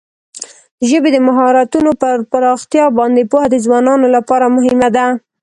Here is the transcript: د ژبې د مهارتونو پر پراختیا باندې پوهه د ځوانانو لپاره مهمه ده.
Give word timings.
د 0.79 0.81
ژبې 0.91 1.09
د 1.13 1.17
مهارتونو 1.27 1.91
پر 2.01 2.15
پراختیا 2.31 2.85
باندې 2.97 3.29
پوهه 3.31 3.47
د 3.51 3.55
ځوانانو 3.65 4.07
لپاره 4.15 4.45
مهمه 4.55 4.89
ده. 4.95 5.05